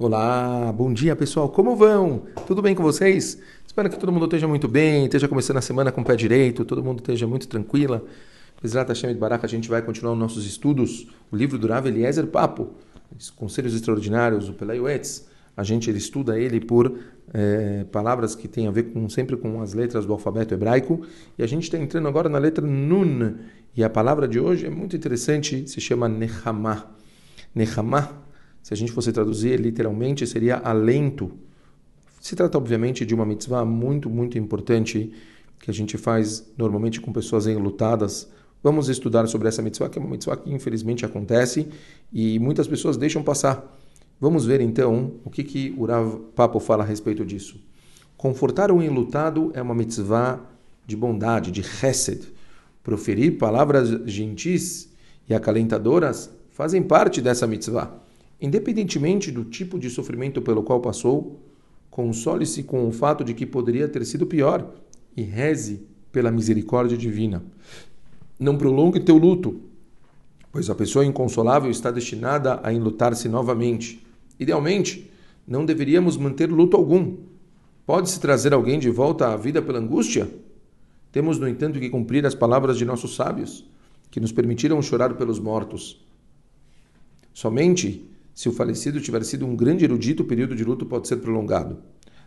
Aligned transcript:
Olá, 0.00 0.72
bom 0.72 0.92
dia 0.92 1.16
pessoal, 1.16 1.48
como 1.48 1.74
vão? 1.74 2.22
Tudo 2.46 2.62
bem 2.62 2.72
com 2.72 2.84
vocês? 2.84 3.36
Espero 3.66 3.90
que 3.90 3.98
todo 3.98 4.12
mundo 4.12 4.26
esteja 4.26 4.46
muito 4.46 4.68
bem, 4.68 5.06
esteja 5.06 5.26
começando 5.26 5.56
a 5.56 5.60
semana 5.60 5.90
com 5.90 6.02
o 6.02 6.04
pé 6.04 6.14
direito, 6.14 6.64
todo 6.64 6.84
mundo 6.84 7.00
esteja 7.00 7.26
muito 7.26 7.48
tranquila. 7.48 8.04
Bezerra 8.62 8.86
Hashem 8.86 9.12
de 9.12 9.18
Baraka, 9.18 9.44
a 9.44 9.48
gente 9.48 9.68
vai 9.68 9.82
continuar 9.82 10.12
os 10.12 10.18
nossos 10.20 10.46
estudos. 10.46 11.08
O 11.32 11.36
livro 11.36 11.58
do 11.58 11.66
Rav 11.66 11.88
Eliezer 11.88 12.28
Papo, 12.28 12.68
os 13.18 13.28
Conselhos 13.28 13.74
Extraordinários, 13.74 14.48
o 14.48 14.52
Pelayoetz. 14.52 15.26
A 15.56 15.64
gente 15.64 15.90
ele 15.90 15.98
estuda 15.98 16.38
ele 16.38 16.60
por 16.60 16.96
é, 17.34 17.84
palavras 17.90 18.36
que 18.36 18.46
têm 18.46 18.68
a 18.68 18.70
ver 18.70 18.92
com, 18.92 19.08
sempre 19.08 19.36
com 19.36 19.60
as 19.60 19.74
letras 19.74 20.06
do 20.06 20.12
alfabeto 20.12 20.54
hebraico. 20.54 21.04
E 21.36 21.42
a 21.42 21.46
gente 21.48 21.64
está 21.64 21.76
entrando 21.76 22.06
agora 22.06 22.28
na 22.28 22.38
letra 22.38 22.64
Nun. 22.64 23.34
E 23.76 23.82
a 23.82 23.90
palavra 23.90 24.28
de 24.28 24.38
hoje 24.38 24.64
é 24.64 24.70
muito 24.70 24.94
interessante, 24.94 25.68
se 25.68 25.80
chama 25.80 26.08
Nechamah. 26.08 26.86
Nechamah 27.52 28.27
se 28.68 28.74
a 28.74 28.76
gente 28.76 28.92
fosse 28.92 29.10
traduzir 29.10 29.58
literalmente, 29.58 30.26
seria 30.26 30.58
alento. 30.58 31.32
Se 32.20 32.36
trata, 32.36 32.58
obviamente, 32.58 33.06
de 33.06 33.14
uma 33.14 33.24
mitzvah 33.24 33.64
muito, 33.64 34.10
muito 34.10 34.36
importante 34.36 35.10
que 35.58 35.70
a 35.70 35.72
gente 35.72 35.96
faz 35.96 36.52
normalmente 36.54 37.00
com 37.00 37.10
pessoas 37.10 37.46
enlutadas. 37.46 38.28
Vamos 38.62 38.90
estudar 38.90 39.26
sobre 39.26 39.48
essa 39.48 39.62
mitzvah, 39.62 39.88
que 39.88 39.98
é 39.98 40.02
uma 40.02 40.10
mitzvah 40.10 40.36
que 40.36 40.52
infelizmente 40.52 41.02
acontece 41.02 41.66
e 42.12 42.38
muitas 42.38 42.68
pessoas 42.68 42.98
deixam 42.98 43.22
passar. 43.22 43.74
Vamos 44.20 44.44
ver 44.44 44.60
então 44.60 45.14
o 45.24 45.30
que, 45.30 45.44
que 45.44 45.74
o 45.78 45.86
Rav 45.86 46.18
Papo 46.36 46.60
fala 46.60 46.84
a 46.84 46.86
respeito 46.86 47.24
disso. 47.24 47.58
Confortar 48.18 48.70
o 48.70 48.82
enlutado 48.82 49.50
é 49.54 49.62
uma 49.62 49.74
mitzvah 49.74 50.40
de 50.86 50.94
bondade, 50.94 51.50
de 51.50 51.62
chesed. 51.62 52.20
Proferir 52.82 53.38
palavras 53.38 53.88
gentis 54.04 54.90
e 55.26 55.32
acalentadoras 55.32 56.28
fazem 56.50 56.82
parte 56.82 57.22
dessa 57.22 57.46
mitzvah. 57.46 58.06
Independentemente 58.40 59.32
do 59.32 59.44
tipo 59.44 59.78
de 59.78 59.90
sofrimento 59.90 60.40
pelo 60.40 60.62
qual 60.62 60.80
passou, 60.80 61.40
console-se 61.90 62.62
com 62.62 62.86
o 62.86 62.92
fato 62.92 63.24
de 63.24 63.34
que 63.34 63.44
poderia 63.44 63.88
ter 63.88 64.04
sido 64.04 64.26
pior 64.26 64.74
e 65.16 65.22
reze 65.22 65.82
pela 66.12 66.30
misericórdia 66.30 66.96
divina. 66.96 67.42
Não 68.38 68.56
prolongue 68.56 69.00
teu 69.00 69.18
luto, 69.18 69.60
pois 70.52 70.70
a 70.70 70.74
pessoa 70.74 71.04
inconsolável 71.04 71.70
está 71.70 71.90
destinada 71.90 72.60
a 72.62 72.72
enlutar-se 72.72 73.28
novamente. 73.28 74.06
Idealmente, 74.38 75.10
não 75.46 75.66
deveríamos 75.66 76.16
manter 76.16 76.48
luto 76.50 76.76
algum. 76.76 77.16
Pode-se 77.84 78.20
trazer 78.20 78.52
alguém 78.52 78.78
de 78.78 78.90
volta 78.90 79.32
à 79.32 79.36
vida 79.36 79.60
pela 79.60 79.80
angústia? 79.80 80.30
Temos, 81.10 81.38
no 81.38 81.48
entanto, 81.48 81.80
que 81.80 81.90
cumprir 81.90 82.24
as 82.26 82.34
palavras 82.34 82.76
de 82.76 82.84
nossos 82.84 83.16
sábios, 83.16 83.64
que 84.10 84.20
nos 84.20 84.30
permitiram 84.30 84.80
chorar 84.80 85.14
pelos 85.14 85.40
mortos. 85.40 86.04
Somente 87.32 88.08
se 88.38 88.48
o 88.48 88.52
falecido 88.52 89.00
tiver 89.00 89.24
sido 89.24 89.44
um 89.44 89.56
grande 89.56 89.84
erudito, 89.84 90.22
o 90.22 90.24
período 90.24 90.54
de 90.54 90.62
luto 90.62 90.86
pode 90.86 91.08
ser 91.08 91.16
prolongado. 91.16 91.78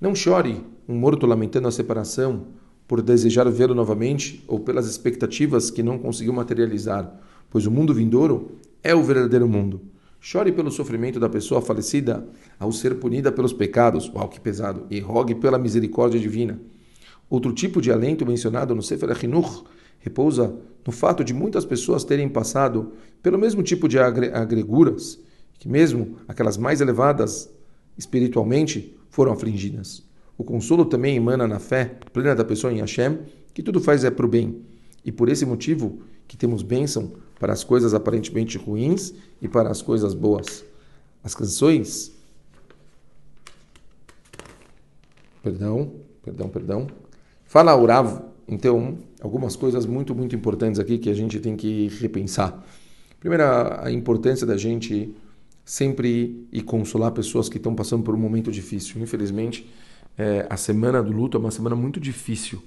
Não 0.00 0.14
chore 0.14 0.64
um 0.88 0.94
morto 0.94 1.26
lamentando 1.26 1.66
a 1.66 1.72
separação 1.72 2.46
por 2.86 3.02
desejar 3.02 3.50
vê-lo 3.50 3.74
novamente 3.74 4.44
ou 4.46 4.60
pelas 4.60 4.86
expectativas 4.86 5.68
que 5.68 5.82
não 5.82 5.98
conseguiu 5.98 6.32
materializar, 6.32 7.12
pois 7.50 7.66
o 7.66 7.72
mundo 7.72 7.92
vindouro 7.92 8.52
é 8.84 8.94
o 8.94 9.02
verdadeiro 9.02 9.48
mundo. 9.48 9.80
Chore 10.20 10.52
pelo 10.52 10.70
sofrimento 10.70 11.18
da 11.18 11.28
pessoa 11.28 11.60
falecida 11.60 12.24
ao 12.56 12.70
ser 12.70 13.00
punida 13.00 13.32
pelos 13.32 13.52
pecados, 13.52 14.08
uau 14.14 14.28
que 14.28 14.38
pesado, 14.38 14.86
e 14.88 15.00
rogue 15.00 15.34
pela 15.34 15.58
misericórdia 15.58 16.20
divina. 16.20 16.60
Outro 17.28 17.52
tipo 17.52 17.80
de 17.80 17.90
alento 17.90 18.24
mencionado 18.24 18.76
no 18.76 18.82
Sefer 18.82 19.10
Achinuch 19.10 19.64
repousa 19.98 20.54
no 20.86 20.92
fato 20.92 21.24
de 21.24 21.34
muitas 21.34 21.64
pessoas 21.64 22.04
terem 22.04 22.28
passado 22.28 22.92
pelo 23.20 23.36
mesmo 23.36 23.60
tipo 23.60 23.88
de 23.88 23.98
agreguras 23.98 25.18
que 25.58 25.68
mesmo 25.68 26.16
aquelas 26.28 26.56
mais 26.56 26.80
elevadas 26.80 27.50
espiritualmente 27.96 28.96
foram 29.10 29.32
afligidas. 29.32 30.02
O 30.38 30.44
consolo 30.44 30.84
também 30.84 31.16
emana 31.16 31.46
na 31.46 31.58
fé 31.58 31.96
plena 32.12 32.34
da 32.34 32.44
pessoa 32.44 32.72
em 32.72 32.80
Hashem, 32.80 33.18
que 33.54 33.62
tudo 33.62 33.80
faz 33.80 34.04
é 34.04 34.10
para 34.10 34.26
o 34.26 34.28
bem. 34.28 34.62
E 35.04 35.10
por 35.10 35.28
esse 35.28 35.46
motivo 35.46 36.00
que 36.28 36.36
temos 36.36 36.62
bênção 36.62 37.12
para 37.38 37.52
as 37.52 37.64
coisas 37.64 37.94
aparentemente 37.94 38.58
ruins 38.58 39.14
e 39.40 39.48
para 39.48 39.70
as 39.70 39.80
coisas 39.80 40.12
boas. 40.14 40.64
As 41.22 41.34
canções. 41.34 42.12
Perdão, 45.42 45.92
perdão, 46.22 46.48
perdão. 46.48 46.86
Fala 47.44 47.76
Urav, 47.80 48.22
então, 48.48 48.98
algumas 49.20 49.56
coisas 49.56 49.86
muito, 49.86 50.14
muito 50.14 50.36
importantes 50.36 50.78
aqui 50.78 50.98
que 50.98 51.08
a 51.08 51.14
gente 51.14 51.40
tem 51.40 51.56
que 51.56 51.88
repensar. 52.00 52.64
Primeiro, 53.18 53.44
a 53.44 53.90
importância 53.90 54.46
da 54.46 54.56
gente 54.56 55.14
sempre 55.66 56.46
e 56.52 56.62
consolar 56.62 57.10
pessoas 57.10 57.48
que 57.48 57.56
estão 57.56 57.74
passando 57.74 58.04
por 58.04 58.14
um 58.14 58.18
momento 58.18 58.52
difícil. 58.52 59.02
Infelizmente, 59.02 59.68
é, 60.16 60.46
a 60.48 60.56
semana 60.56 61.02
do 61.02 61.10
luto 61.10 61.36
é 61.36 61.40
uma 61.40 61.50
semana 61.50 61.74
muito 61.74 61.98
difícil. 61.98 62.62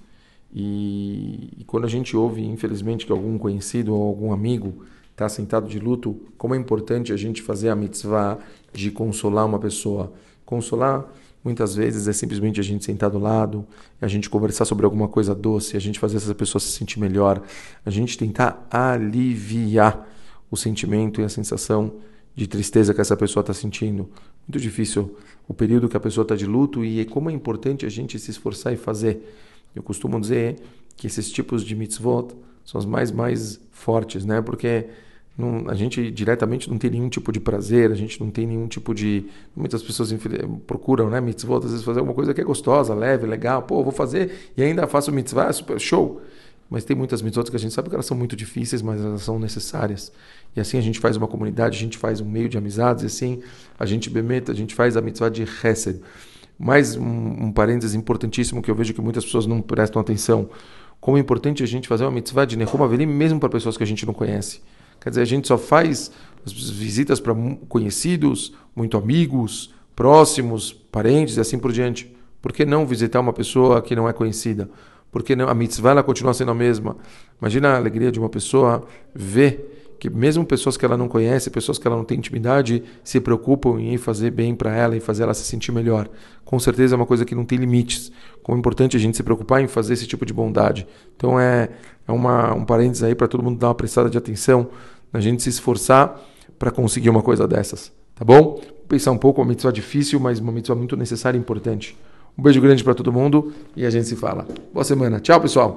E, 0.53 1.53
e, 1.59 1.63
quando 1.63 1.85
a 1.85 1.87
gente 1.87 2.17
ouve, 2.17 2.43
infelizmente, 2.43 3.05
que 3.05 3.11
algum 3.11 3.37
conhecido 3.37 3.95
ou 3.95 4.05
algum 4.05 4.33
amigo 4.33 4.83
está 5.11 5.29
sentado 5.29 5.69
de 5.69 5.79
luto, 5.79 6.19
como 6.37 6.53
é 6.53 6.57
importante 6.57 7.13
a 7.13 7.17
gente 7.17 7.41
fazer 7.41 7.69
a 7.69 7.75
mitzvah 7.75 8.37
de 8.73 8.91
consolar 8.91 9.45
uma 9.45 9.59
pessoa. 9.59 10.11
Consolar, 10.45 11.05
muitas 11.41 11.75
vezes, 11.75 12.05
é 12.05 12.11
simplesmente 12.11 12.59
a 12.59 12.63
gente 12.63 12.83
sentar 12.83 13.09
do 13.09 13.19
lado, 13.19 13.65
a 14.01 14.07
gente 14.09 14.29
conversar 14.29 14.65
sobre 14.65 14.83
alguma 14.83 15.07
coisa 15.07 15.33
doce, 15.33 15.77
a 15.77 15.79
gente 15.79 15.99
fazer 15.99 16.17
essa 16.17 16.35
pessoa 16.35 16.59
se 16.59 16.71
sentir 16.71 16.99
melhor, 16.99 17.41
a 17.85 17.89
gente 17.89 18.17
tentar 18.17 18.67
aliviar 18.69 20.05
o 20.51 20.57
sentimento 20.57 21.21
e 21.21 21.23
a 21.23 21.29
sensação 21.29 21.93
de 22.39 22.47
tristeza 22.47 22.93
que 22.93 23.01
essa 23.01 23.17
pessoa 23.17 23.41
está 23.41 23.53
sentindo. 23.53 24.09
Muito 24.47 24.61
difícil 24.61 25.13
o 25.45 25.53
período 25.53 25.89
que 25.89 25.97
a 25.97 25.99
pessoa 25.99 26.23
está 26.23 26.37
de 26.37 26.45
luto 26.45 26.85
e 26.85 27.03
como 27.03 27.29
é 27.29 27.33
importante 27.33 27.85
a 27.85 27.89
gente 27.89 28.17
se 28.17 28.31
esforçar 28.31 28.71
e 28.71 28.77
fazer. 28.77 29.35
Eu 29.75 29.83
costumo 29.83 30.17
dizer 30.21 30.55
que 30.95 31.05
esses 31.05 31.29
tipos 31.29 31.65
de 31.65 31.75
mitzvot 31.75 32.33
são 32.63 32.79
os 32.79 32.85
mais 32.85 33.11
mais 33.11 33.59
fortes, 33.71 34.23
né? 34.23 34.41
Porque 34.41 34.85
não, 35.37 35.69
a 35.69 35.75
gente 35.75 36.09
diretamente 36.11 36.69
não 36.69 36.77
tem 36.77 36.91
nenhum 36.91 37.09
tipo 37.09 37.29
de 37.29 37.41
prazer, 37.41 37.91
a 37.91 37.95
gente 37.95 38.17
não 38.21 38.31
tem 38.31 38.47
nenhum 38.47 38.69
tipo 38.69 38.95
de. 38.95 39.25
Muitas 39.53 39.83
pessoas 39.83 40.09
procuram, 40.65 41.09
né? 41.09 41.19
Mitzvot, 41.19 41.65
às 41.65 41.71
vezes 41.71 41.83
fazer 41.83 41.99
alguma 41.99 42.15
coisa 42.15 42.33
que 42.33 42.39
é 42.39 42.43
gostosa, 42.45 42.93
leve, 42.93 43.27
legal. 43.27 43.63
Pô, 43.63 43.83
vou 43.83 43.91
fazer 43.91 44.31
e 44.55 44.63
ainda 44.63 44.87
faço 44.87 45.11
mitzvah, 45.11 45.51
super 45.51 45.77
show. 45.77 46.21
Mas 46.69 46.83
tem 46.83 46.95
muitas 46.95 47.21
mitzvot 47.21 47.49
que 47.49 47.55
a 47.55 47.59
gente 47.59 47.73
sabe 47.73 47.89
que 47.89 47.95
elas 47.95 48.05
são 48.05 48.15
muito 48.15 48.35
difíceis, 48.35 48.81
mas 48.81 49.03
elas 49.03 49.23
são 49.23 49.39
necessárias. 49.39 50.11
E 50.55 50.59
assim 50.59 50.77
a 50.77 50.81
gente 50.81 50.99
faz 50.99 51.17
uma 51.17 51.27
comunidade, 51.27 51.77
a 51.77 51.79
gente 51.79 51.97
faz 51.97 52.21
um 52.21 52.29
meio 52.29 52.47
de 52.47 52.57
amizades, 52.57 53.03
e 53.03 53.07
assim 53.07 53.41
a 53.77 53.85
gente 53.85 54.09
bemeta, 54.09 54.51
a 54.51 54.55
gente 54.55 54.75
faz 54.75 54.95
a 54.95 55.01
mitzvah 55.01 55.29
de 55.29 55.43
Hesed. 55.43 55.99
Mais 56.59 56.95
um, 56.95 57.45
um 57.45 57.51
parênteses 57.51 57.95
importantíssimo 57.95 58.61
que 58.61 58.69
eu 58.69 58.75
vejo 58.75 58.93
que 58.93 59.01
muitas 59.01 59.25
pessoas 59.25 59.47
não 59.47 59.61
prestam 59.61 59.99
atenção. 59.99 60.49
Como 60.99 61.17
é 61.17 61.19
importante 61.19 61.63
a 61.63 61.65
gente 61.65 61.87
fazer 61.87 62.03
uma 62.03 62.11
mitzvah 62.11 62.45
de 62.45 62.57
Nehum 62.57 62.83
Avelim 62.83 63.05
mesmo 63.07 63.39
para 63.39 63.49
pessoas 63.49 63.77
que 63.77 63.83
a 63.83 63.87
gente 63.87 64.05
não 64.05 64.13
conhece. 64.13 64.61
Quer 64.99 65.09
dizer, 65.09 65.21
a 65.21 65.25
gente 65.25 65.47
só 65.47 65.57
faz 65.57 66.11
as 66.45 66.51
visitas 66.51 67.19
para 67.19 67.33
conhecidos, 67.67 68.53
muito 68.75 68.97
amigos, 68.97 69.73
próximos, 69.95 70.71
parentes 70.71 71.37
e 71.37 71.39
assim 71.39 71.57
por 71.57 71.71
diante. 71.71 72.13
Por 72.41 72.53
que 72.53 72.65
não 72.65 72.85
visitar 72.85 73.19
uma 73.19 73.33
pessoa 73.33 73.81
que 73.81 73.95
não 73.95 74.07
é 74.07 74.13
conhecida? 74.13 74.69
Porque 75.11 75.33
a 75.33 75.53
mitzvah 75.53 75.91
ela 75.91 76.03
continua 76.03 76.33
sendo 76.33 76.51
a 76.51 76.55
mesma. 76.55 76.95
Imagina 77.41 77.69
a 77.69 77.77
alegria 77.77 78.11
de 78.11 78.19
uma 78.19 78.29
pessoa 78.29 78.83
ver 79.13 79.95
que 79.99 80.09
mesmo 80.09 80.45
pessoas 80.45 80.77
que 80.77 80.85
ela 80.85 80.95
não 80.95 81.09
conhece, 81.09 81.49
pessoas 81.49 81.77
que 81.77 81.85
ela 81.85 81.97
não 81.97 82.05
tem 82.05 82.17
intimidade, 82.17 82.81
se 83.03 83.19
preocupam 83.19 83.81
em 83.81 83.97
fazer 83.97 84.31
bem 84.31 84.55
para 84.55 84.73
ela 84.73 84.95
e 84.95 84.99
fazer 84.99 85.23
ela 85.23 85.33
se 85.33 85.43
sentir 85.43 85.73
melhor. 85.73 86.07
Com 86.45 86.57
certeza 86.57 86.95
é 86.95 86.97
uma 86.97 87.05
coisa 87.05 87.25
que 87.25 87.35
não 87.35 87.43
tem 87.43 87.57
limites. 87.57 88.11
Como 88.41 88.57
é 88.57 88.59
importante 88.59 88.95
a 88.95 88.99
gente 88.99 89.17
se 89.17 89.23
preocupar 89.23 89.61
em 89.61 89.67
fazer 89.67 89.93
esse 89.93 90.07
tipo 90.07 90.25
de 90.25 90.33
bondade. 90.33 90.87
Então 91.17 91.37
é, 91.37 91.69
é 92.07 92.11
uma, 92.11 92.53
um 92.53 92.63
parênteses 92.63 93.03
aí 93.03 93.13
para 93.13 93.27
todo 93.27 93.43
mundo 93.43 93.59
dar 93.59 93.67
uma 93.67 93.75
prestada 93.75 94.09
de 94.09 94.17
atenção, 94.17 94.69
a 95.11 95.19
gente 95.19 95.43
se 95.43 95.49
esforçar 95.49 96.19
para 96.57 96.71
conseguir 96.71 97.09
uma 97.09 97.21
coisa 97.21 97.47
dessas. 97.47 97.91
Tá 98.15 98.23
bom? 98.23 98.55
Vou 98.55 98.61
pensar 98.87 99.11
um 99.11 99.17
pouco, 99.17 99.41
uma 99.41 99.47
mitzvah 99.47 99.71
difícil, 99.71 100.19
mas 100.19 100.39
uma 100.39 100.51
mitzvah 100.51 100.75
muito 100.75 100.95
necessária 100.95 101.37
e 101.37 101.41
importante. 101.41 101.97
Um 102.39 102.41
beijo 102.41 102.61
grande 102.61 102.81
para 102.85 102.95
todo 102.95 103.11
mundo 103.11 103.51
e 103.75 103.85
a 103.85 103.89
gente 103.89 104.07
se 104.07 104.15
fala. 104.15 104.47
Boa 104.73 104.85
semana. 104.85 105.19
Tchau, 105.19 105.41
pessoal. 105.41 105.67